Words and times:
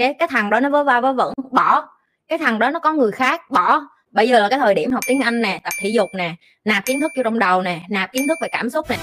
cái 0.00 0.14
cái 0.14 0.28
thằng 0.28 0.50
đó 0.50 0.60
nó 0.60 0.68
vớ 0.68 0.84
va 0.84 1.00
vớ 1.00 1.12
vẩn, 1.12 1.34
bỏ. 1.50 1.88
Cái 2.28 2.38
thằng 2.38 2.58
đó 2.58 2.70
nó 2.70 2.78
có 2.78 2.92
người 2.92 3.12
khác, 3.12 3.50
bỏ. 3.50 3.80
Bây 4.10 4.28
giờ 4.28 4.40
là 4.40 4.48
cái 4.48 4.58
thời 4.58 4.74
điểm 4.74 4.90
học 4.90 5.04
tiếng 5.06 5.20
anh 5.20 5.42
nè, 5.42 5.60
tập 5.64 5.72
thể 5.80 5.88
dục 5.88 6.08
nè, 6.14 6.34
nạp 6.64 6.84
kiến 6.84 7.00
thức 7.00 7.12
vô 7.16 7.22
trong 7.22 7.38
đầu 7.38 7.62
nè, 7.62 7.80
nạp 7.88 8.12
kiến 8.12 8.28
thức 8.28 8.38
về 8.42 8.48
cảm 8.52 8.70
xúc 8.70 8.86
nè. 8.90 8.96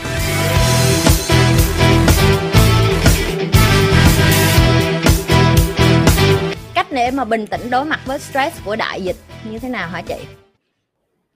Cách 6.73 6.87
để 6.91 7.11
mà 7.11 7.25
bình 7.25 7.47
tĩnh 7.47 7.69
đối 7.69 7.85
mặt 7.85 7.99
với 8.05 8.19
stress 8.19 8.65
của 8.65 8.75
đại 8.75 9.01
dịch 9.01 9.17
như 9.51 9.59
thế 9.59 9.69
nào 9.69 9.87
hả 9.87 10.01
chị? 10.01 10.17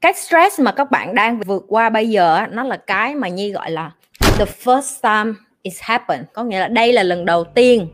Cái 0.02 0.14
stress 0.14 0.60
mà 0.60 0.72
các 0.72 0.92
bạn 0.92 1.16
đang 1.16 1.40
vượt 1.40 1.64
qua 1.68 1.90
bây 1.90 2.10
giờ 2.10 2.42
nó 2.52 2.64
là 2.64 2.78
cái 2.78 3.16
mà 3.16 3.28
nhi 3.28 3.52
gọi 3.52 3.72
là, 3.72 3.92
the 4.38 4.46
first 4.46 5.02
time 5.02 5.34
it's 5.64 5.80
happened. 5.82 6.26
Có 6.34 6.44
nghĩa 6.44 6.60
là 6.60 6.68
đây 6.68 6.94
là 6.94 7.04
lần 7.04 7.26
đầu 7.26 7.44
tiên 7.44 7.88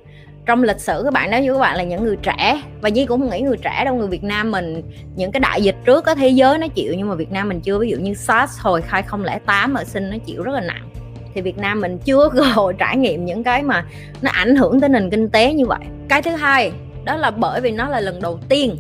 trong 0.48 0.64
lịch 0.64 0.80
sử 0.80 1.02
các 1.04 1.14
bạn, 1.14 1.32
nếu 1.32 1.42
như 1.42 1.54
các 1.54 1.60
bạn 1.60 1.78
là 1.78 1.84
những 1.84 2.04
người 2.04 2.18
trẻ, 2.22 2.62
và 2.82 2.90
Nhi 2.90 3.06
cũng 3.06 3.22
không 3.22 3.30
nghĩ 3.30 3.42
người 3.42 3.58
trẻ 3.58 3.82
đâu, 3.86 3.96
người 3.96 4.08
Việt 4.08 4.24
Nam 4.24 4.52
mình, 4.52 4.82
những 5.16 5.32
cái 5.32 5.40
đại 5.40 5.62
dịch 5.62 5.76
trước 5.86 6.04
có 6.06 6.16
thế 6.16 6.30
giới 6.30 6.58
nó 6.58 6.68
chịu, 6.68 6.94
nhưng 6.98 7.10
mà 7.10 7.16
Việt 7.16 7.32
Nam 7.32 7.50
mình 7.50 7.62
chưa. 7.62 7.80
Ví 7.80 7.90
dụ 7.90 7.98
như 7.98 8.14
SARS 8.14 8.60
hồi 8.60 8.82
2008 8.88 9.74
ở 9.74 9.84
sinh 9.84 10.10
nó 10.10 10.18
chịu 10.26 10.44
rất 10.44 10.52
là 10.52 10.62
nặng. 10.62 10.90
Thì 11.34 11.42
Việt 11.42 11.58
Nam 11.58 11.82
mình 11.82 11.98
chưa 11.98 12.30
cơ 12.34 12.42
hội 12.42 12.74
trải 12.78 12.98
nghiệm 12.98 13.26
những 13.26 13.44
cái 13.44 13.64
mà 13.64 13.86
nó 14.22 14.32
ảnh 14.32 14.56
hưởng 14.56 14.80
tới 14.80 14.90
nền 14.90 15.10
kinh 15.10 15.30
tế 15.30 15.54
như 15.54 15.66
vậy. 15.66 15.80
Cái 16.10 16.22
thứ 16.22 16.32
hai, 16.32 16.72
đó 17.04 17.16
là 17.16 17.32
bởi 17.32 17.62
vì 17.62 17.72
nó 17.72 17.90
là 17.90 18.00
lần 18.00 18.22
đầu 18.22 18.40
tiên. 18.50 18.78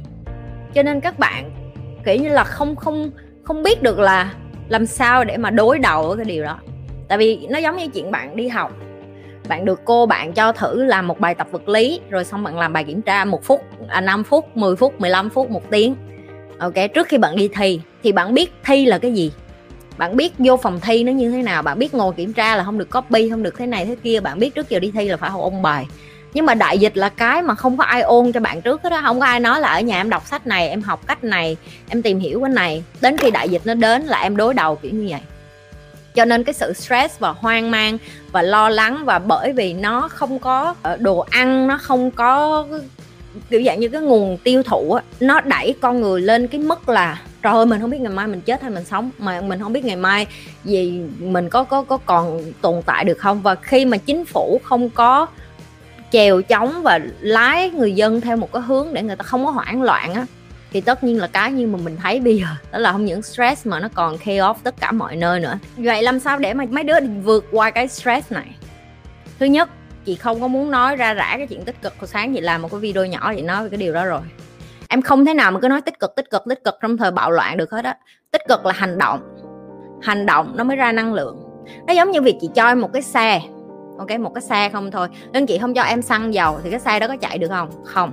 Cho 0.73 0.83
nên 0.83 1.01
các 1.01 1.19
bạn 1.19 1.51
kiểu 2.05 2.15
như 2.15 2.29
là 2.29 2.43
không 2.43 2.75
không 2.75 3.11
không 3.43 3.63
biết 3.63 3.83
được 3.83 3.99
là 3.99 4.33
làm 4.69 4.85
sao 4.85 5.23
để 5.23 5.37
mà 5.37 5.49
đối 5.49 5.79
đầu 5.79 6.07
với 6.07 6.17
cái 6.17 6.25
điều 6.25 6.43
đó. 6.43 6.59
Tại 7.07 7.17
vì 7.17 7.47
nó 7.49 7.59
giống 7.59 7.77
như 7.77 7.87
chuyện 7.87 8.11
bạn 8.11 8.35
đi 8.35 8.47
học 8.47 8.71
bạn 9.47 9.65
được 9.65 9.81
cô 9.85 10.05
bạn 10.05 10.33
cho 10.33 10.51
thử 10.51 10.83
làm 10.83 11.07
một 11.07 11.19
bài 11.19 11.35
tập 11.35 11.47
vật 11.51 11.69
lý, 11.69 11.99
rồi 12.09 12.25
xong 12.25 12.43
bạn 12.43 12.59
làm 12.59 12.73
bài 12.73 12.83
kiểm 12.83 13.01
tra 13.01 13.25
một 13.25 13.43
phút 13.43 13.61
à 13.87 14.01
5 14.01 14.23
phút 14.23 14.57
10 14.57 14.75
phút 14.75 15.01
15 15.01 15.29
phút, 15.29 15.51
một 15.51 15.69
tiếng. 15.69 15.95
Ok, 16.59 16.73
trước 16.93 17.07
khi 17.07 17.17
bạn 17.17 17.35
đi 17.35 17.47
thi, 17.47 17.81
thì 18.03 18.11
bạn 18.11 18.33
biết 18.33 18.53
thi 18.65 18.85
là 18.85 18.97
cái 18.97 19.13
gì? 19.13 19.31
Bạn 19.97 20.17
biết 20.17 20.33
vô 20.37 20.57
phòng 20.57 20.79
thi 20.79 21.03
nó 21.03 21.11
như 21.11 21.31
thế 21.31 21.43
nào? 21.43 21.61
Bạn 21.61 21.79
biết 21.79 21.93
ngồi 21.93 22.13
kiểm 22.13 22.33
tra 22.33 22.55
là 22.55 22.63
không 22.63 22.77
được 22.77 22.89
copy, 22.89 23.29
không 23.29 23.43
được 23.43 23.57
thế 23.57 23.67
này 23.67 23.85
thế 23.85 23.95
kia. 24.03 24.19
Bạn 24.19 24.39
biết 24.39 24.55
trước 24.55 24.69
giờ 24.69 24.79
đi 24.79 24.91
thi 24.91 25.09
là 25.09 25.17
phải 25.17 25.29
học 25.29 25.41
ôn 25.41 25.61
bài. 25.61 25.85
Nhưng 26.33 26.45
mà 26.45 26.53
đại 26.53 26.77
dịch 26.79 26.97
là 26.97 27.09
cái 27.09 27.41
mà 27.41 27.55
không 27.55 27.77
có 27.77 27.83
ai 27.83 28.01
ôn 28.01 28.31
cho 28.31 28.39
bạn 28.39 28.61
trước 28.61 28.83
đó 28.83 29.01
không 29.03 29.19
có 29.19 29.25
ai 29.25 29.39
nói 29.39 29.59
là 29.59 29.67
ở 29.67 29.81
nhà 29.81 30.01
em 30.01 30.09
đọc 30.09 30.27
sách 30.27 30.47
này, 30.47 30.69
em 30.69 30.81
học 30.81 31.07
cách 31.07 31.23
này, 31.23 31.57
em 31.89 32.01
tìm 32.01 32.19
hiểu 32.19 32.41
cái 32.41 32.49
này. 32.49 32.83
Đến 33.01 33.17
khi 33.17 33.31
đại 33.31 33.49
dịch 33.49 33.61
nó 33.65 33.73
đến 33.73 34.01
là 34.01 34.21
em 34.21 34.37
đối 34.37 34.53
đầu 34.53 34.75
kiểu 34.75 34.91
như 34.91 35.07
vậy 35.09 35.21
cho 36.17 36.25
nên 36.25 36.43
cái 36.43 36.53
sự 36.53 36.73
stress 36.73 37.19
và 37.19 37.29
hoang 37.29 37.71
mang 37.71 37.97
và 38.31 38.41
lo 38.41 38.69
lắng 38.69 39.05
và 39.05 39.19
bởi 39.19 39.53
vì 39.53 39.73
nó 39.73 40.07
không 40.07 40.39
có 40.39 40.75
ờ, 40.81 40.97
đồ 40.97 41.19
ăn, 41.19 41.67
nó 41.67 41.77
không 41.77 42.11
có 42.11 42.65
kiểu 43.49 43.63
dạng 43.65 43.79
như 43.79 43.87
cái 43.87 44.01
nguồn 44.01 44.37
tiêu 44.37 44.63
thụ 44.63 44.93
á, 44.93 45.03
nó 45.19 45.41
đẩy 45.41 45.75
con 45.81 46.01
người 46.01 46.21
lên 46.21 46.47
cái 46.47 46.61
mức 46.61 46.89
là 46.89 47.21
trời 47.41 47.53
ơi, 47.53 47.65
mình 47.65 47.81
không 47.81 47.89
biết 47.89 48.01
ngày 48.01 48.13
mai 48.13 48.27
mình 48.27 48.41
chết 48.41 48.61
hay 48.61 48.71
mình 48.71 48.85
sống, 48.85 49.09
mà 49.17 49.41
mình 49.41 49.59
không 49.59 49.73
biết 49.73 49.85
ngày 49.85 49.95
mai 49.95 50.27
gì 50.63 51.01
mình 51.19 51.49
có 51.49 51.63
có 51.63 51.83
có 51.83 51.97
còn 51.97 52.41
tồn 52.61 52.81
tại 52.85 53.03
được 53.03 53.17
không? 53.17 53.41
Và 53.41 53.55
khi 53.55 53.85
mà 53.85 53.97
chính 53.97 54.25
phủ 54.25 54.61
không 54.63 54.89
có 54.89 55.27
chèo 56.11 56.41
chống 56.41 56.83
và 56.83 56.99
lái 57.19 57.69
người 57.69 57.91
dân 57.91 58.21
theo 58.21 58.37
một 58.37 58.53
cái 58.53 58.61
hướng 58.61 58.87
để 58.93 59.03
người 59.03 59.15
ta 59.15 59.23
không 59.23 59.45
có 59.45 59.51
hoảng 59.51 59.81
loạn 59.81 60.13
á 60.13 60.25
thì 60.71 60.81
tất 60.81 61.03
nhiên 61.03 61.19
là 61.19 61.27
cái 61.27 61.51
như 61.51 61.67
mà 61.67 61.79
mình 61.83 61.97
thấy 62.03 62.19
bây 62.19 62.37
giờ, 62.37 62.47
đó 62.71 62.79
là 62.79 62.91
không 62.91 63.05
những 63.05 63.21
stress 63.21 63.67
mà 63.67 63.79
nó 63.79 63.87
còn 63.93 64.17
chaos 64.25 64.57
tất 64.63 64.75
cả 64.79 64.91
mọi 64.91 65.15
nơi 65.15 65.39
nữa. 65.39 65.57
Vậy 65.77 66.03
làm 66.03 66.19
sao 66.19 66.39
để 66.39 66.53
mà 66.53 66.65
mấy 66.69 66.83
đứa 66.83 66.93
vượt 67.23 67.45
qua 67.51 67.71
cái 67.71 67.87
stress 67.87 68.31
này? 68.31 68.55
Thứ 69.39 69.45
nhất, 69.45 69.69
chị 70.05 70.15
không 70.15 70.41
có 70.41 70.47
muốn 70.47 70.71
nói 70.71 70.95
ra 70.95 71.13
rã 71.13 71.33
cái 71.37 71.47
chuyện 71.47 71.65
tích 71.65 71.81
cực. 71.81 71.93
Hồi 71.99 72.07
sáng 72.07 72.33
chị 72.33 72.41
làm 72.41 72.61
một 72.61 72.71
cái 72.71 72.79
video 72.79 73.05
nhỏ, 73.05 73.33
chị 73.35 73.41
nói 73.41 73.63
về 73.63 73.69
cái 73.69 73.77
điều 73.77 73.93
đó 73.93 74.05
rồi. 74.05 74.21
Em 74.89 75.01
không 75.01 75.25
thể 75.25 75.33
nào 75.33 75.51
mà 75.51 75.59
cứ 75.59 75.67
nói 75.67 75.81
tích 75.81 75.99
cực 75.99 76.15
tích 76.15 76.29
cực 76.31 76.43
tích 76.49 76.63
cực 76.63 76.75
trong 76.81 76.97
thời 76.97 77.11
bạo 77.11 77.31
loạn 77.31 77.57
được 77.57 77.71
hết 77.71 77.85
á. 77.85 77.97
Tích 78.31 78.41
cực 78.47 78.65
là 78.65 78.73
hành 78.75 78.97
động. 78.97 79.19
Hành 80.01 80.25
động 80.25 80.53
nó 80.55 80.63
mới 80.63 80.77
ra 80.77 80.91
năng 80.91 81.13
lượng. 81.13 81.43
Nó 81.87 81.93
giống 81.93 82.11
như 82.11 82.21
việc 82.21 82.35
chị 82.41 82.49
cho 82.55 82.67
em 82.67 82.81
một 82.81 82.93
cái 82.93 83.01
xe, 83.01 83.41
ok? 83.97 84.19
Một 84.19 84.31
cái 84.35 84.41
xe 84.41 84.69
không 84.69 84.91
thôi. 84.91 85.07
Nên 85.33 85.45
chị 85.45 85.57
không 85.57 85.73
cho 85.73 85.83
em 85.83 86.01
xăng 86.01 86.33
dầu, 86.33 86.59
thì 86.63 86.69
cái 86.69 86.79
xe 86.79 86.99
đó 86.99 87.07
có 87.07 87.17
chạy 87.17 87.37
được 87.37 87.47
không? 87.49 87.69
Không. 87.85 88.11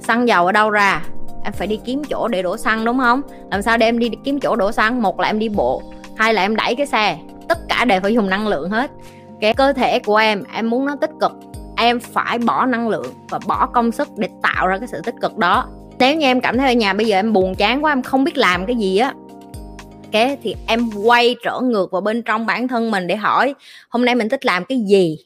Xăng 0.00 0.28
dầu 0.28 0.46
ở 0.46 0.52
đâu 0.52 0.70
ra? 0.70 1.02
Em 1.46 1.52
phải 1.52 1.66
đi 1.66 1.78
kiếm 1.84 2.02
chỗ 2.04 2.28
để 2.28 2.42
đổ 2.42 2.56
xăng, 2.56 2.84
đúng 2.84 2.98
không? 2.98 3.22
Làm 3.50 3.62
sao 3.62 3.78
để 3.78 3.86
em 3.86 3.98
đi 3.98 4.10
kiếm 4.24 4.40
chỗ 4.40 4.56
đổ 4.56 4.72
xăng? 4.72 5.02
Một 5.02 5.20
là 5.20 5.28
em 5.28 5.38
đi 5.38 5.48
bộ, 5.48 5.82
hai 6.16 6.34
là 6.34 6.42
em 6.42 6.56
đẩy 6.56 6.74
cái 6.74 6.86
xe. 6.86 7.18
Tất 7.48 7.58
cả 7.68 7.84
đều 7.84 8.00
phải 8.00 8.14
dùng 8.14 8.30
năng 8.30 8.48
lượng 8.48 8.70
hết. 8.70 8.90
Cái 9.40 9.54
cơ 9.54 9.72
thể 9.72 9.98
của 9.98 10.16
em 10.16 10.44
em 10.54 10.70
muốn 10.70 10.86
nó 10.86 10.96
tích 11.00 11.10
cực, 11.20 11.32
em 11.76 12.00
phải 12.00 12.38
bỏ 12.38 12.66
năng 12.66 12.88
lượng 12.88 13.06
và 13.30 13.38
bỏ 13.46 13.66
công 13.66 13.92
sức 13.92 14.08
để 14.16 14.28
tạo 14.42 14.66
ra 14.66 14.78
cái 14.78 14.88
sự 14.88 15.00
tích 15.04 15.14
cực 15.20 15.36
đó. 15.36 15.68
Nếu 15.98 16.16
như 16.16 16.26
em 16.26 16.40
cảm 16.40 16.58
thấy 16.58 16.66
ở 16.66 16.72
nhà 16.72 16.92
bây 16.92 17.06
giờ 17.06 17.16
em 17.16 17.32
buồn 17.32 17.54
chán 17.54 17.84
quá, 17.84 17.92
em 17.92 18.02
không 18.02 18.24
biết 18.24 18.36
làm 18.36 18.66
cái 18.66 18.76
gì 18.76 18.98
á, 18.98 19.14
cái 20.12 20.36
thì 20.42 20.56
em 20.66 20.90
quay 21.04 21.36
trở 21.44 21.60
ngược 21.60 21.92
vào 21.92 22.00
bên 22.00 22.22
trong 22.22 22.46
bản 22.46 22.68
thân 22.68 22.90
mình 22.90 23.06
để 23.06 23.16
hỏi, 23.16 23.54
hôm 23.88 24.04
nay 24.04 24.14
mình 24.14 24.28
thích 24.28 24.46
làm 24.46 24.64
cái 24.64 24.78
gì? 24.78 25.18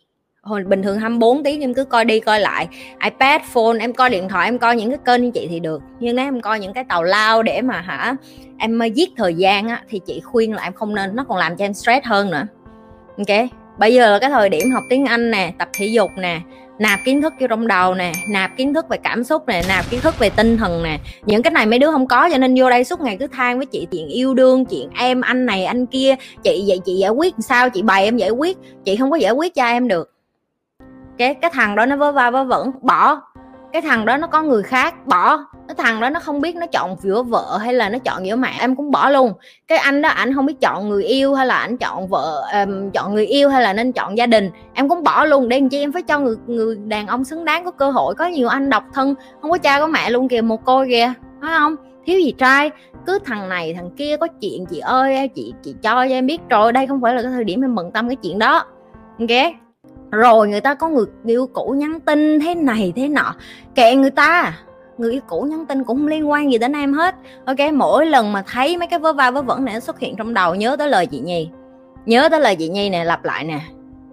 Hồi 0.51 0.65
bình 0.65 0.83
thường 0.83 0.99
24 0.99 1.43
tiếng 1.45 1.61
em 1.61 1.75
cứ 1.75 1.85
coi 1.85 2.05
đi 2.05 2.21
coi 2.21 2.41
lại. 2.41 2.69
iPad, 3.05 3.43
phone, 3.53 3.79
em 3.81 3.93
coi 3.93 4.11
điện 4.11 4.29
thoại, 4.29 4.49
em 4.49 4.59
coi 4.59 4.77
những 4.77 4.91
cái 4.91 4.99
kênh 5.05 5.25
như 5.25 5.31
chị 5.31 5.47
thì 5.51 5.61
được. 5.61 5.83
Nhưng 6.01 6.17
nếu 6.17 6.25
em 6.25 6.41
coi 6.41 6.61
những 6.61 6.73
cái 6.73 6.85
tàu 6.85 7.03
lao 7.03 7.43
để 7.43 7.63
mà 7.63 7.81
hả, 7.81 8.15
em 8.59 8.79
ờ, 8.79 8.87
giết 8.87 9.11
thời 9.17 9.35
gian 9.35 9.69
á, 9.69 9.83
thì 9.89 10.01
chị 10.07 10.21
khuyên 10.21 10.53
là 10.53 10.63
em 10.63 10.73
không 10.73 10.95
nên, 10.95 11.17
nó 11.17 11.25
còn 11.29 11.39
làm 11.39 11.57
cho 11.57 11.65
em 11.65 11.75
stress 11.75 12.07
hơn 12.07 12.31
nữa. 12.31 12.47
Ok? 13.19 13.49
Bây 13.79 13.95
giờ 13.95 14.13
là 14.13 14.19
cái 14.19 14.31
thời 14.31 14.49
điểm 14.49 14.71
học 14.71 14.83
tiếng 14.89 15.07
anh 15.07 15.31
nè, 15.31 15.53
tập 15.59 15.69
thể 15.73 15.87
dục 15.87 16.11
nè, 16.17 16.41
nạp 16.79 17.01
kiến 17.05 17.23
thức 17.23 17.35
vô 17.41 17.47
trong 17.47 17.67
đầu 17.67 17.95
nè, 17.95 18.13
nạp 18.29 18.57
kiến 18.57 18.75
thức 18.75 18.89
về 18.89 18.97
cảm 19.03 19.25
xúc 19.25 19.49
nè, 19.49 19.63
nạp 19.69 19.91
kiến 19.91 20.01
thức 20.01 20.19
về 20.19 20.31
tinh 20.31 20.57
thần 20.57 20.83
nè. 20.83 20.99
Những 21.27 21.43
cái 21.43 21.51
này 21.51 21.67
mấy 21.67 21.79
đứa 21.79 21.91
không 21.93 22.07
có, 22.07 22.31
cho 22.31 22.39
nên 22.39 22.55
vô 22.59 22.71
đây 22.71 22.85
suốt 22.85 23.01
ngày 23.01 23.17
cứ 23.21 23.27
than 23.27 23.57
với 23.57 23.67
chị, 23.67 23.87
chuyện 23.91 24.09
yêu 24.09 24.35
đương, 24.35 24.65
chuyện 24.65 24.89
em, 24.99 25.21
anh 25.21 25.47
này, 25.47 25.65
anh 25.65 25.87
kia. 25.87 26.15
Chị 26.43 26.65
vậy 26.69 26.81
chị 26.85 26.93
giải 26.95 27.11
quyết 27.11 27.35
sao, 27.39 27.71
chị 27.71 27.83
bày 27.83 28.05
em 28.05 28.17
giải 28.17 28.31
quyết. 28.31 28.59
Chị 28.85 28.97
không 28.97 29.11
có 29.11 29.17
giải 29.17 29.33
quyết 29.33 29.55
cho 29.55 29.65
em 29.65 29.89
được 29.89 30.20
cái 31.21 31.35
cái 31.35 31.51
thằng 31.55 31.77
đó 31.77 31.87
nó 31.87 31.97
vớ 31.97 32.13
va 32.13 32.31
vớ 32.31 32.45
vẩn 32.45 32.71
bỏ. 32.81 33.21
Cái 33.73 33.83
thằng 33.83 34.05
đó 34.05 34.17
nó 34.17 34.27
có 34.27 34.43
người 34.43 34.63
khác 34.63 35.07
bỏ. 35.07 35.37
Cái 35.69 35.75
thằng 35.79 36.01
đó 36.01 36.11
nó 36.11 36.21
không 36.21 36.41
biết 36.41 36.57
nó 36.57 36.67
chọn 36.67 36.97
giữa 36.99 37.23
vợ 37.23 37.59
hay 37.63 37.75
là 37.75 37.89
nó 37.89 37.99
chọn 37.99 38.27
giữa 38.27 38.37
mẹ 38.37 38.57
em 38.61 38.77
cũng 38.77 38.91
bỏ 38.91 39.11
luôn. 39.11 39.33
Cái 39.69 39.79
anh 39.79 40.03
đó 40.03 40.09
ảnh 40.09 40.35
không 40.35 40.47
biết 40.47 40.61
chọn 40.61 40.89
người 40.89 41.05
yêu 41.05 41.35
hay 41.35 41.47
là 41.47 41.57
ảnh 41.57 41.77
chọn 41.77 42.09
vợ 42.09 42.43
um, 42.53 42.91
chọn 42.91 43.15
người 43.15 43.27
yêu 43.27 43.49
hay 43.49 43.63
là 43.63 43.73
nên 43.73 43.93
chọn 43.93 44.19
gia 44.19 44.27
đình. 44.27 44.51
Em 44.75 44.89
cũng 44.89 45.03
bỏ 45.03 45.25
luôn. 45.25 45.49
Để 45.49 45.61
làm 45.61 45.69
chi 45.69 45.79
em 45.79 45.93
phải 45.93 46.03
cho 46.03 46.19
người 46.19 46.37
người 46.47 46.77
đàn 46.77 47.07
ông 47.07 47.25
xứng 47.25 47.45
đáng 47.45 47.65
có 47.65 47.71
cơ 47.71 47.91
hội. 47.91 48.15
Có 48.15 48.27
nhiều 48.27 48.49
anh 48.49 48.71
độc 48.71 48.85
thân 48.95 49.15
không 49.43 49.51
có 49.51 49.59
cha 49.59 49.81
có 49.81 49.87
mẹ 49.87 50.11
luôn 50.11 50.29
kìa 50.29 50.41
một 50.41 50.65
cô 50.65 50.85
kìa. 50.89 51.13
Phải 51.41 51.51
không? 51.59 51.77
Thiếu 52.07 52.21
gì 52.21 52.35
trai. 52.39 52.71
Cứ 53.07 53.19
thằng 53.25 53.49
này 53.49 53.75
thằng 53.75 53.91
kia 53.97 54.17
có 54.17 54.27
chuyện 54.41 54.67
chị 54.67 54.79
ơi 54.79 55.29
chị 55.35 55.55
chị 55.63 55.75
cho 55.83 55.95
cho 55.95 56.15
em 56.15 56.27
biết 56.27 56.41
rồi. 56.51 56.73
Đây 56.73 56.87
không 56.87 57.01
phải 57.01 57.15
là 57.15 57.23
cái 57.23 57.31
thời 57.31 57.45
điểm 57.45 57.65
em 57.65 57.75
bận 57.75 57.91
tâm 57.91 58.09
cái 58.09 58.17
chuyện 58.17 58.39
đó. 58.39 58.65
Ok? 59.19 59.70
Rồi 60.11 60.49
người 60.49 60.61
ta 60.61 60.75
có 60.75 60.89
người 60.89 61.07
yêu 61.27 61.47
cũ 61.47 61.75
nhắn 61.79 62.01
tin 62.01 62.41
thế 62.41 62.55
này 62.55 62.93
thế 62.97 63.09
nọ. 63.09 63.35
Kệ 63.75 63.95
người 63.95 64.11
ta, 64.11 64.59
người 64.99 65.13
yêu 65.13 65.21
cũ 65.29 65.43
nhắn 65.43 65.67
tin 65.67 65.85
cũng 65.85 65.97
không 65.97 66.07
liên 66.07 66.31
quan 66.31 66.53
gì 66.53 66.59
đến 66.59 66.73
em 66.73 66.93
hết. 66.93 67.15
Ok, 67.45 67.59
mỗi 67.75 68.07
lần 68.07 68.33
mà 68.33 68.43
thấy 68.47 68.77
mấy 68.79 68.87
cái 68.87 68.99
vớ 68.99 69.13
va 69.13 69.31
vớ 69.31 69.43
vẩn 69.43 69.65
này 69.65 69.75
nó 69.75 69.81
xuất 69.81 69.99
hiện 69.99 70.17
trong 70.17 70.35
đầu, 70.35 70.55
nhớ 70.55 70.77
tới 70.77 70.89
lời 70.89 71.07
chị 71.07 71.21
nhi. 71.21 71.51
Nhớ 72.07 72.29
tới 72.29 72.41
lời 72.41 72.57
chị 72.57 72.69
nhi 72.69 72.91
nè, 72.91 73.05
lặp 73.05 73.25
lại 73.25 73.45
nè. 73.45 73.61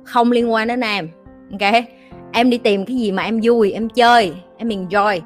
Không 0.03 0.31
liên 0.31 0.53
quan 0.53 0.67
đến 0.67 0.81
em. 0.81 1.09
Ok, 1.51 1.73
em 2.31 2.49
đi 2.49 2.57
tìm 2.57 2.85
cái 2.85 2.95
gì 2.95 3.11
mà 3.11 3.23
em 3.23 3.39
vui, 3.43 3.71
em 3.71 3.89
chơi, 3.89 4.33
em 4.57 4.67
enjoy. 4.67 5.19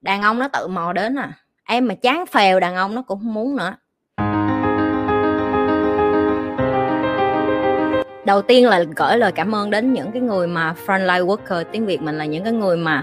Đàn 0.00 0.22
ông 0.22 0.38
nó 0.38 0.48
tự 0.48 0.68
mò 0.68 0.92
đến 0.92 1.18
à. 1.18 1.32
Em 1.64 1.88
mà 1.88 1.94
chán 1.94 2.26
phèo, 2.26 2.60
đàn 2.60 2.76
ông 2.76 2.94
nó 2.94 3.02
cũng 3.02 3.18
không 3.18 3.34
muốn 3.34 3.56
nữa. 3.56 3.74
Đầu 8.28 8.42
tiên 8.42 8.68
là 8.68 8.84
gửi 8.96 9.18
lời 9.18 9.32
cảm 9.32 9.54
ơn 9.54 9.70
đến 9.70 9.92
những 9.92 10.12
cái 10.12 10.22
người 10.22 10.46
mà 10.46 10.74
frontline 10.86 11.26
worker 11.26 11.64
tiếng 11.72 11.86
việt 11.86 12.02
mình 12.02 12.18
là 12.18 12.24
những 12.24 12.44
cái 12.44 12.52
người 12.52 12.76
mà 12.76 13.02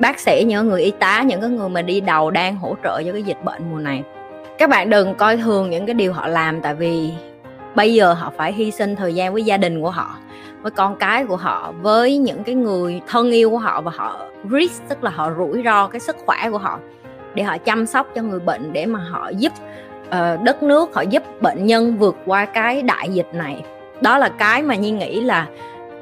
bác 0.00 0.20
sĩ 0.20 0.44
những 0.46 0.68
người 0.68 0.82
y 0.82 0.90
tá 0.90 1.22
những 1.22 1.40
cái 1.40 1.50
người 1.50 1.68
mà 1.68 1.82
đi 1.82 2.00
đầu 2.00 2.30
đang 2.30 2.56
hỗ 2.56 2.76
trợ 2.84 3.02
cho 3.06 3.12
cái 3.12 3.22
dịch 3.22 3.44
bệnh 3.44 3.62
mùa 3.70 3.78
này. 3.78 4.02
Các 4.58 4.70
bạn 4.70 4.90
đừng 4.90 5.14
coi 5.14 5.36
thường 5.36 5.70
những 5.70 5.86
cái 5.86 5.94
điều 5.94 6.12
họ 6.12 6.26
làm 6.26 6.60
tại 6.60 6.74
vì 6.74 7.12
bây 7.74 7.94
giờ 7.94 8.12
họ 8.12 8.32
phải 8.36 8.52
hy 8.52 8.70
sinh 8.70 8.96
thời 8.96 9.14
gian 9.14 9.32
với 9.32 9.42
gia 9.42 9.56
đình 9.56 9.82
của 9.82 9.90
họ 9.90 10.16
với 10.62 10.70
con 10.70 10.96
cái 10.96 11.24
của 11.24 11.36
họ 11.36 11.72
với 11.82 12.18
những 12.18 12.44
cái 12.44 12.54
người 12.54 13.00
thân 13.08 13.30
yêu 13.30 13.50
của 13.50 13.58
họ 13.58 13.80
và 13.80 13.92
họ 13.94 14.26
risk 14.50 14.88
tức 14.88 15.04
là 15.04 15.10
họ 15.10 15.30
rủi 15.38 15.62
ro 15.64 15.86
cái 15.86 16.00
sức 16.00 16.16
khỏe 16.26 16.50
của 16.50 16.58
họ 16.58 16.78
để 17.34 17.42
họ 17.42 17.58
chăm 17.58 17.86
sóc 17.86 18.06
cho 18.14 18.22
người 18.22 18.40
bệnh 18.40 18.72
để 18.72 18.86
mà 18.86 18.98
họ 18.98 19.28
giúp 19.28 19.52
uh, 20.08 20.42
đất 20.42 20.62
nước 20.62 20.94
họ 20.94 21.02
giúp 21.02 21.22
bệnh 21.40 21.66
nhân 21.66 21.96
vượt 21.96 22.16
qua 22.26 22.44
cái 22.44 22.82
đại 22.82 23.08
dịch 23.08 23.34
này 23.34 23.62
đó 24.00 24.18
là 24.18 24.28
cái 24.28 24.62
mà 24.62 24.74
nhi 24.74 24.90
nghĩ 24.90 25.20
là 25.20 25.46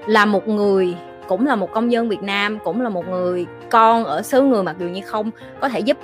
là 0.07 0.25
một 0.25 0.49
người, 0.49 0.95
cũng 1.29 1.47
là 1.47 1.57
một 1.57 1.73
công 1.73 1.93
dân 1.93 2.09
Việt 2.09 2.23
Nam, 2.23 2.59
cũng 2.65 2.81
là 2.81 2.89
một 2.89 3.09
người 3.09 3.47
con 3.71 4.05
ở 4.05 4.23
xứ 4.23 4.43
người 4.43 4.63
mặc 4.63 4.77
dù 4.79 4.87
như 4.87 5.01
không 5.01 5.31
có 5.61 5.69
thể 5.69 5.81
giúp 5.81 5.97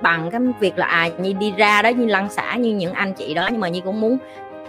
bằng 0.00 0.30
cái 0.30 0.40
việc 0.60 0.78
là 0.78 0.86
à 0.86 1.08
nhi 1.18 1.32
đi 1.32 1.52
ra 1.56 1.82
đó 1.82 1.88
như 1.88 2.06
lăn 2.06 2.28
xả 2.28 2.56
như 2.56 2.74
những 2.74 2.92
anh 2.92 3.12
chị 3.12 3.34
đó. 3.34 3.48
Nhưng 3.50 3.60
mà 3.60 3.68
nhi 3.68 3.82
cũng 3.84 4.00
muốn 4.00 4.18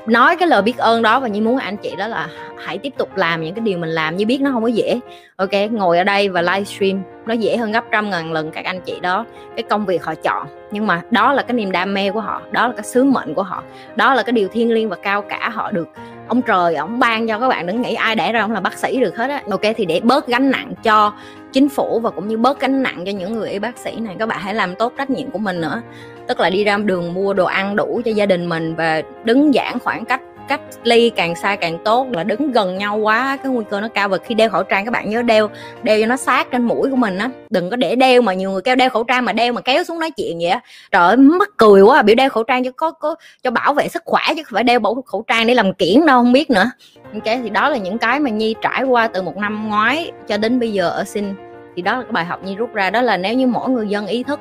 nói 0.08 0.36
cái 0.36 0.48
lời 0.48 0.62
biết 0.62 0.78
ơn 0.78 1.02
đó 1.02 1.20
và 1.20 1.28
như 1.28 1.42
muốn 1.42 1.58
anh 1.58 1.78
chị 1.78 1.96
đó 1.98 2.08
là 2.08 2.28
hãy 2.58 2.78
tiếp 2.78 2.94
tục 2.98 3.10
làm 3.16 3.42
những 3.42 3.56
cái 3.56 3.62
điều 3.62 3.78
mình 3.78 3.90
làm, 3.90 4.18
như 4.18 4.26
biết 4.26 4.42
nó 4.42 4.52
không 4.52 4.64
có 4.64 4.68
dễ. 4.68 5.00
Ok, 5.36 5.52
ngồi 5.72 5.98
ở 5.98 6.04
đây 6.04 6.30
và 6.30 6.42
livestream, 6.42 7.02
nó 7.26 7.34
dễ 7.34 7.58
hơn 7.58 7.72
gấp 7.72 7.84
trăm 7.92 8.10
ngàn 8.10 8.32
lần 8.32 8.52
các 8.52 8.66
anh 8.66 8.82
chị 8.82 9.00
đó, 9.02 9.26
cái 9.56 9.64
công 9.64 9.86
việc 9.86 10.04
họ 10.04 10.14
chọn. 10.16 10.48
Nhưng 10.72 10.88
mà 10.88 11.02
đó 11.12 11.34
là 11.34 11.42
cái 11.42 11.54
niềm 11.54 11.72
đam 11.72 11.94
mê 11.94 12.12
của 12.12 12.22
họ, 12.22 12.42
đó 12.52 12.68
là 12.68 12.74
cái 12.74 12.84
sứ 12.84 13.04
mệnh 13.04 13.34
của 13.34 13.44
họ, 13.44 13.64
đó 13.96 14.14
là 14.14 14.24
cái 14.24 14.34
điều 14.34 14.48
thiêng 14.48 14.74
liêng 14.74 14.90
và 14.90 14.96
cao 14.96 15.22
cả 15.22 15.50
họ 15.50 15.72
được. 15.72 15.90
Ông 16.28 16.42
trời, 16.42 16.76
ông 16.76 17.00
ban 17.00 17.28
cho 17.28 17.40
các 17.40 17.48
bạn 17.48 17.68
đừng 17.68 17.82
nghĩ 17.82 17.94
ai 17.94 18.16
để 18.16 18.32
ra 18.32 18.42
ông 18.42 18.52
là 18.52 18.60
bác 18.60 18.78
sĩ 18.78 19.00
được 19.00 19.18
hết 19.18 19.30
á. 19.30 19.42
Ok, 19.52 19.62
thì 19.76 19.86
để 19.86 20.00
bớt 20.04 20.28
gánh 20.28 20.52
nặng 20.52 20.74
cho 20.84 21.14
chính 21.58 21.70
phủ 21.70 22.00
và 22.00 22.10
cũng 22.10 22.28
như 22.28 22.38
bớt 22.38 22.60
gánh 22.60 22.84
nặng 22.84 23.04
cho 23.06 23.12
những 23.12 23.34
người 23.34 23.50
y 23.50 23.60
bác 23.60 23.78
sĩ 23.78 23.92
này. 24.00 24.16
Các 24.20 24.26
bạn 24.26 24.40
hãy 24.42 24.54
làm 24.54 24.76
tốt 24.76 24.94
trách 24.98 25.10
nhiệm 25.10 25.32
của 25.32 25.40
mình 25.40 25.62
nữa. 25.62 25.82
Tức 26.28 26.40
là 26.40 26.50
đi 26.50 26.64
ra 26.64 26.78
đường 26.78 27.14
mua 27.14 27.34
đồ 27.34 27.46
ăn 27.46 27.76
đủ 27.76 28.02
cho 28.06 28.12
gia 28.12 28.26
đình 28.26 28.50
mình 28.50 28.76
và 28.76 29.02
đứng 29.24 29.52
giãn 29.54 29.80
khoảng 29.80 30.06
cách 30.06 30.22
cách 30.48 30.62
ly 30.84 31.10
càng 31.10 31.36
xa 31.36 31.56
càng 31.56 31.78
tốt, 31.86 32.08
là 32.12 32.24
đứng 32.24 32.52
gần 32.52 32.78
nhau 32.78 32.98
quá, 32.98 33.38
cái 33.44 33.52
nguy 33.52 33.66
cơ 33.70 33.82
nó 33.82 33.88
cao. 33.88 34.10
Và 34.10 34.18
khi 34.18 34.36
đeo 34.36 34.50
khẩu 34.50 34.64
trang, 34.64 34.86
các 34.86 34.92
bạn 34.92 35.10
nhớ 35.10 35.22
đeo 35.22 35.50
đeo 35.84 36.00
cho 36.00 36.06
nó 36.06 36.18
sát 36.18 36.52
trên 36.52 36.64
mũi 36.64 36.90
của 36.90 36.96
mình 36.96 37.18
á. 37.18 37.30
Đừng 37.50 37.70
có 37.70 37.76
để 37.76 37.96
đeo 37.96 38.22
mà 38.22 38.34
nhiều 38.34 38.52
người 38.52 38.62
kêu 38.62 38.76
đeo 38.76 38.90
khẩu 38.90 39.04
trang 39.04 39.26
mà 39.26 39.34
đeo 39.34 39.54
mà 39.54 39.62
kéo 39.62 39.84
xuống 39.84 40.00
nói 40.00 40.12
chuyện 40.12 40.38
vậy 40.38 40.50
á. 40.50 40.60
Trời 40.92 41.08
ơi, 41.08 41.18
mắc 41.18 41.50
cười 41.58 41.82
quá 41.82 42.00
à, 42.00 42.02
biểu 42.02 42.16
đeo 42.16 42.30
khẩu 42.30 42.44
trang 42.44 42.64
cho 42.64 42.72
có 42.72 42.92
có, 42.92 43.16
cho 43.44 43.52
bảo 43.52 43.74
vệ 43.74 43.88
sức 43.88 44.04
khỏe 44.06 44.22
chứ 44.36 44.44
không 44.44 44.56
phải 44.56 44.64
đeo 44.64 44.80
bộ 44.80 45.02
khẩu 45.06 45.24
trang 45.28 45.48
để 45.48 45.54
làm 45.54 45.74
kiển 45.74 46.06
đâu, 46.06 46.20
không 46.20 46.34
biết 46.34 46.50
nữa. 46.50 46.72
Ok, 47.14 47.24
thì 47.44 47.50
đó 47.50 47.70
là 47.70 47.78
những 47.78 47.98
cái 47.98 48.20
mà 48.20 48.30
nhi 48.30 48.56
trải 48.62 48.84
qua 48.84 49.08
từ 49.08 49.22
một 49.22 49.38
năm 49.38 49.70
ngoái 49.70 50.12
cho 50.28 50.38
đến 50.38 50.60
bây 50.60 50.74
giờ 50.74 50.90
ở 50.90 51.04
sinh 51.04 51.36
thì 51.78 51.84
đó 51.84 51.98
là 51.98 52.04
cái 52.04 52.12
bài 52.12 52.26
học 52.26 52.44
nhi 52.44 52.56
rút 52.56 52.74
ra 52.74 52.90
đó 52.90 53.02
là 53.02 53.18
nếu 53.18 53.34
như 53.34 53.48
mỗi 53.48 53.70
người 53.70 53.88
dân 53.88 54.08
ý 54.08 54.24
thức 54.24 54.40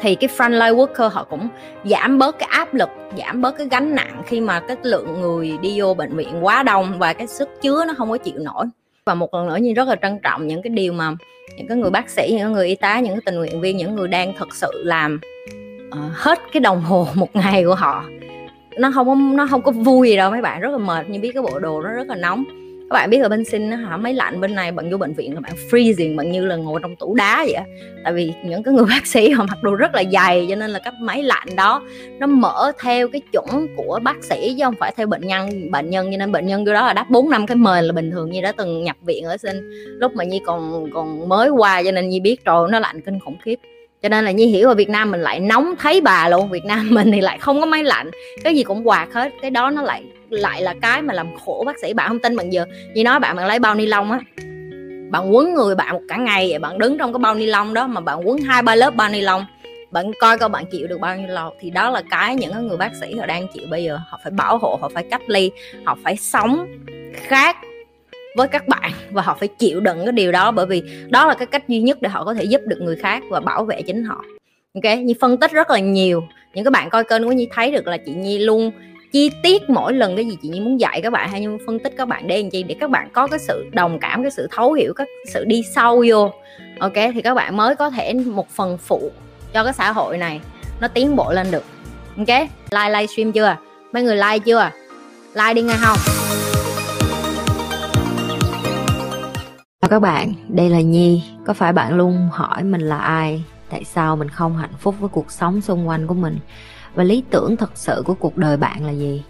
thì 0.00 0.14
cái 0.14 0.30
frontline 0.36 0.76
worker 0.76 1.08
họ 1.08 1.24
cũng 1.30 1.48
giảm 1.84 2.18
bớt 2.18 2.38
cái 2.38 2.48
áp 2.52 2.74
lực 2.74 2.88
giảm 3.18 3.40
bớt 3.40 3.58
cái 3.58 3.66
gánh 3.70 3.94
nặng 3.94 4.22
khi 4.26 4.40
mà 4.40 4.60
cái 4.60 4.76
lượng 4.82 5.20
người 5.20 5.58
đi 5.62 5.80
vô 5.80 5.94
bệnh 5.94 6.16
viện 6.16 6.44
quá 6.44 6.62
đông 6.62 6.98
và 6.98 7.12
cái 7.12 7.26
sức 7.26 7.48
chứa 7.62 7.84
nó 7.88 7.94
không 7.96 8.10
có 8.10 8.18
chịu 8.18 8.34
nổi. 8.38 8.66
Và 9.04 9.14
một 9.14 9.34
lần 9.34 9.46
nữa 9.46 9.56
như 9.56 9.74
rất 9.74 9.88
là 9.88 9.96
trân 10.02 10.18
trọng 10.22 10.46
những 10.46 10.62
cái 10.62 10.70
điều 10.70 10.92
mà 10.92 11.12
những 11.56 11.68
cái 11.68 11.76
người 11.76 11.90
bác 11.90 12.10
sĩ 12.10 12.34
những 12.38 12.52
người 12.52 12.68
y 12.68 12.74
tá 12.74 13.00
những 13.00 13.14
cái 13.14 13.22
tình 13.26 13.34
nguyện 13.34 13.60
viên 13.60 13.76
những 13.76 13.94
người 13.94 14.08
đang 14.08 14.32
thực 14.38 14.54
sự 14.54 14.70
làm 14.84 15.20
uh, 15.88 16.12
hết 16.12 16.38
cái 16.52 16.60
đồng 16.60 16.80
hồ 16.80 17.08
một 17.14 17.36
ngày 17.36 17.64
của 17.64 17.74
họ. 17.74 18.04
Nó 18.78 18.90
không 18.94 19.06
có 19.06 19.14
nó 19.14 19.46
không 19.50 19.62
có 19.62 19.70
vui 19.72 20.08
gì 20.08 20.16
đâu 20.16 20.30
mấy 20.30 20.42
bạn 20.42 20.60
rất 20.60 20.72
là 20.72 20.78
mệt. 20.78 21.08
Như 21.08 21.20
biết 21.20 21.30
cái 21.34 21.42
bộ 21.42 21.58
đồ 21.58 21.82
nó 21.82 21.92
rất 21.92 22.08
là 22.08 22.16
nóng 22.16 22.44
các 22.90 22.94
bạn 22.94 23.10
biết 23.10 23.18
ở 23.18 23.28
bên 23.28 23.44
sinh 23.44 23.70
hả, 23.70 23.96
máy 23.96 24.14
lạnh 24.14 24.40
bên 24.40 24.54
này 24.54 24.72
bạn 24.72 24.90
vô 24.90 24.96
bệnh 24.96 25.14
viện 25.14 25.34
là 25.34 25.40
bạn 25.40 25.52
freezing, 25.70 26.16
bạn 26.16 26.32
như 26.32 26.44
là 26.46 26.56
ngồi 26.56 26.80
trong 26.82 26.96
tủ 26.96 27.14
đá 27.14 27.44
vậy 27.44 27.64
tại 28.04 28.12
vì 28.12 28.32
những 28.44 28.62
cái 28.62 28.74
người 28.74 28.84
bác 28.90 29.06
sĩ 29.06 29.30
họ 29.30 29.44
mặc 29.48 29.62
đồ 29.62 29.74
rất 29.74 29.94
là 29.94 30.02
dày, 30.12 30.46
cho 30.48 30.54
nên 30.54 30.70
là 30.70 30.78
cái 30.78 30.92
máy 31.00 31.22
lạnh 31.22 31.48
đó, 31.56 31.82
nó 32.18 32.26
mở 32.26 32.72
theo 32.82 33.08
cái 33.08 33.20
chuẩn 33.32 33.66
của 33.76 34.00
bác 34.02 34.24
sĩ 34.24 34.54
chứ 34.58 34.64
không 34.64 34.74
phải 34.80 34.92
theo 34.96 35.06
bệnh 35.06 35.26
nhân 35.26 35.70
bệnh 35.70 35.90
nhân. 35.90 36.08
Cho 36.10 36.16
nên 36.16 36.32
bệnh 36.32 36.46
nhân 36.46 36.64
vô 36.64 36.72
đó 36.72 36.86
là 36.86 36.92
đáp 36.92 37.06
bốn 37.10 37.30
năm 37.30 37.46
cái 37.46 37.56
mền 37.56 37.84
là 37.84 37.92
bình 37.92 38.10
thường 38.10 38.30
như 38.30 38.40
đã 38.40 38.52
từng 38.52 38.84
nhập 38.84 38.96
viện 39.02 39.24
ở 39.24 39.36
sinh 39.36 39.70
lúc 39.86 40.12
mà 40.14 40.24
nhi 40.24 40.40
còn 40.46 40.90
còn 40.94 41.28
mới 41.28 41.48
qua, 41.48 41.82
cho 41.84 41.90
nên 41.90 42.08
nhi 42.08 42.20
biết 42.20 42.44
rồi, 42.44 42.68
nó 42.70 42.78
lạnh 42.78 43.00
kinh 43.00 43.20
khủng 43.20 43.36
khiếp. 43.44 43.58
Cho 44.02 44.08
nên 44.08 44.24
là 44.24 44.30
nhi 44.30 44.46
hiểu 44.46 44.68
ở 44.68 44.74
việt 44.74 44.88
nam 44.88 45.10
mình 45.10 45.20
lại 45.20 45.40
nóng 45.40 45.74
thấy 45.78 46.00
bà 46.00 46.28
luôn. 46.28 46.50
Việt 46.50 46.64
nam 46.64 46.88
mình 46.94 47.12
thì 47.12 47.20
lại 47.20 47.38
không 47.38 47.60
có 47.60 47.66
máy 47.66 47.84
lạnh. 47.84 48.10
Cái 48.44 48.54
gì 48.54 48.62
cũng 48.62 48.88
quạt 48.88 49.08
hết, 49.12 49.32
cái 49.42 49.50
đó 49.50 49.70
nó 49.70 49.82
lại 49.82 50.04
lại 50.34 50.62
là 50.62 50.74
cái 50.82 51.02
mà 51.02 51.14
làm 51.14 51.26
khổ 51.44 51.62
bác 51.66 51.78
sĩ. 51.78 51.92
Bạn 51.92 52.08
không 52.08 52.18
tin 52.18 52.36
bạn 52.36 52.52
giờ, 52.52 52.66
như 52.94 53.04
nói 53.04 53.20
bạn 53.20 53.36
bạn 53.36 53.46
lấy 53.46 53.58
bao 53.58 53.74
ni 53.74 53.86
lông 53.86 54.12
á, 54.12 54.20
bạn 55.10 55.34
quấn 55.34 55.54
người 55.54 55.74
bạn 55.74 55.92
một 55.92 56.02
cả 56.08 56.16
ngày 56.16 56.46
vậy 56.50 56.58
bạn 56.58 56.78
đứng 56.78 56.98
trong 56.98 57.12
cái 57.12 57.18
bao 57.18 57.34
ni 57.34 57.46
lông 57.46 57.74
đó 57.74 57.86
mà 57.86 58.00
bạn 58.00 58.28
quấn 58.28 58.38
hai, 58.38 58.62
ba 58.62 58.74
lớp 58.74 58.94
bao 58.94 59.08
ni 59.08 59.20
lông, 59.20 59.44
bạn 59.90 60.12
coi 60.20 60.38
coi 60.38 60.48
bạn 60.48 60.64
chịu 60.70 60.86
được 60.86 61.00
bao 61.00 61.16
nhiêu 61.16 61.28
lâu. 61.28 61.54
Thì 61.60 61.70
đó 61.70 61.90
là 61.90 62.02
cái 62.10 62.36
những 62.36 62.68
người 62.68 62.76
bác 62.76 62.90
sĩ 63.00 63.14
họ 63.14 63.26
đang 63.26 63.46
chịu 63.54 63.64
bây 63.70 63.84
giờ. 63.84 63.98
Họ 64.08 64.20
phải 64.22 64.30
bảo 64.30 64.58
hộ, 64.58 64.78
họ 64.80 64.88
phải 64.94 65.04
cách 65.10 65.22
ly, 65.26 65.50
họ 65.84 65.96
phải 66.04 66.16
sống 66.16 66.66
khác 67.12 67.56
với 68.36 68.48
các 68.48 68.68
bạn 68.68 68.92
và 69.10 69.22
họ 69.22 69.36
phải 69.40 69.48
chịu 69.48 69.80
đựng 69.80 70.04
cái 70.04 70.12
điều 70.12 70.32
đó 70.32 70.50
bởi 70.50 70.66
vì 70.66 70.82
đó 71.08 71.26
là 71.26 71.34
cái 71.34 71.46
cách 71.46 71.68
duy 71.68 71.80
nhất 71.80 72.02
để 72.02 72.08
họ 72.08 72.24
có 72.24 72.34
thể 72.34 72.44
giúp 72.44 72.60
được 72.66 72.78
người 72.80 72.96
khác 72.96 73.22
và 73.30 73.40
bảo 73.40 73.64
vệ 73.64 73.82
chính 73.82 74.04
họ. 74.04 74.24
Ok? 74.74 74.98
Như 74.98 75.14
phân 75.20 75.36
tích 75.36 75.52
rất 75.52 75.70
là 75.70 75.78
nhiều. 75.78 76.22
Những 76.54 76.64
các 76.64 76.72
bạn 76.72 76.90
coi 76.90 77.04
kênh 77.04 77.24
của 77.24 77.32
nhi 77.32 77.48
thấy 77.52 77.70
được 77.70 77.86
là 77.86 77.96
chị 77.96 78.12
nhi 78.12 78.38
luôn 78.38 78.70
chi 79.14 79.30
tiết 79.42 79.70
mỗi 79.70 79.92
lần 79.92 80.16
cái 80.16 80.24
gì 80.24 80.38
chị 80.42 80.48
nhi 80.48 80.60
muốn 80.60 80.80
dạy 80.80 81.00
các 81.02 81.12
bạn 81.12 81.30
hay 81.30 81.40
như 81.40 81.58
phân 81.66 81.78
tích 81.78 81.94
các 81.96 82.08
bạn 82.08 82.26
để 82.26 82.42
làm 82.42 82.50
chi 82.50 82.62
để 82.62 82.76
các 82.80 82.90
bạn 82.90 83.08
có 83.12 83.26
cái 83.26 83.38
sự 83.38 83.66
đồng 83.72 83.98
cảm 83.98 84.22
cái 84.22 84.30
sự 84.30 84.48
thấu 84.50 84.72
hiểu 84.72 84.94
cái 84.96 85.06
sự 85.32 85.44
đi 85.44 85.62
sâu 85.74 86.04
vô 86.08 86.32
ok 86.78 86.92
thì 87.14 87.22
các 87.22 87.34
bạn 87.34 87.56
mới 87.56 87.76
có 87.76 87.90
thể 87.90 88.14
một 88.14 88.50
phần 88.50 88.78
phụ 88.78 89.10
cho 89.52 89.64
cái 89.64 89.72
xã 89.72 89.92
hội 89.92 90.18
này 90.18 90.40
nó 90.80 90.88
tiến 90.88 91.16
bộ 91.16 91.32
lên 91.32 91.50
được 91.50 91.64
ok 92.16 92.28
like 92.70 92.90
livestream 92.90 93.32
chưa 93.32 93.56
mấy 93.92 94.02
người 94.02 94.16
like 94.16 94.38
chưa 94.38 94.70
like 95.34 95.54
đi 95.54 95.62
nghe 95.62 95.74
không 95.80 95.98
Chào 99.82 99.88
các 99.88 100.00
bạn, 100.00 100.34
đây 100.48 100.70
là 100.70 100.80
Nhi. 100.80 101.22
Có 101.46 101.52
phải 101.52 101.72
bạn 101.72 101.96
luôn 101.96 102.28
hỏi 102.32 102.62
mình 102.62 102.80
là 102.80 102.98
ai? 102.98 103.44
Tại 103.70 103.84
sao 103.84 104.16
mình 104.16 104.28
không 104.28 104.56
hạnh 104.56 104.74
phúc 104.78 104.94
với 105.00 105.08
cuộc 105.08 105.32
sống 105.32 105.60
xung 105.60 105.88
quanh 105.88 106.06
của 106.06 106.14
mình? 106.14 106.38
Và 106.94 107.04
lý 107.04 107.22
tưởng 107.30 107.56
thật 107.56 107.70
sự 107.74 108.02
của 108.06 108.14
cuộc 108.14 108.36
đời 108.36 108.56
bạn 108.56 108.86
là 108.86 108.92
gì? 108.92 109.22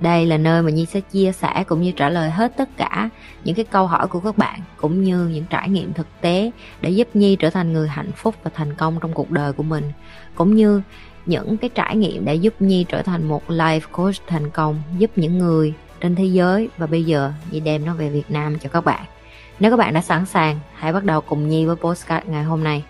Đây 0.00 0.26
là 0.26 0.36
nơi 0.36 0.62
mà 0.62 0.70
Nhi 0.70 0.86
sẽ 0.86 1.00
chia 1.00 1.32
sẻ 1.32 1.64
cũng 1.68 1.82
như 1.82 1.92
trả 1.92 2.08
lời 2.08 2.30
hết 2.30 2.56
tất 2.56 2.68
cả 2.76 3.08
những 3.44 3.54
cái 3.54 3.64
câu 3.64 3.86
hỏi 3.86 4.06
của 4.06 4.20
các 4.20 4.38
bạn 4.38 4.60
cũng 4.76 5.02
như 5.02 5.26
những 5.26 5.44
trải 5.50 5.68
nghiệm 5.68 5.92
thực 5.92 6.06
tế 6.20 6.50
để 6.80 6.90
giúp 6.90 7.08
Nhi 7.14 7.36
trở 7.36 7.50
thành 7.50 7.72
người 7.72 7.88
hạnh 7.88 8.12
phúc 8.16 8.34
và 8.42 8.50
thành 8.54 8.74
công 8.74 8.98
trong 9.00 9.12
cuộc 9.12 9.30
đời 9.30 9.52
của 9.52 9.62
mình 9.62 9.92
cũng 10.34 10.54
như 10.54 10.82
những 11.26 11.56
cái 11.56 11.70
trải 11.74 11.96
nghiệm 11.96 12.24
để 12.24 12.34
giúp 12.34 12.54
Nhi 12.60 12.84
trở 12.88 13.02
thành 13.02 13.28
một 13.28 13.42
life 13.48 13.80
coach 13.92 14.14
thành 14.26 14.50
công 14.50 14.82
giúp 14.98 15.10
những 15.16 15.38
người 15.38 15.74
trên 16.00 16.14
thế 16.14 16.24
giới 16.24 16.68
và 16.76 16.86
bây 16.86 17.04
giờ 17.04 17.32
Nhi 17.50 17.60
đem 17.60 17.84
nó 17.84 17.94
về 17.94 18.08
Việt 18.08 18.30
Nam 18.30 18.58
cho 18.58 18.68
các 18.68 18.84
bạn. 18.84 19.04
Nếu 19.60 19.70
các 19.70 19.76
bạn 19.76 19.94
đã 19.94 20.00
sẵn 20.00 20.26
sàng, 20.26 20.60
hãy 20.74 20.92
bắt 20.92 21.04
đầu 21.04 21.20
cùng 21.20 21.48
Nhi 21.48 21.64
với 21.64 21.76
postcard 21.76 22.26
ngày 22.26 22.44
hôm 22.44 22.64
nay. 22.64 22.84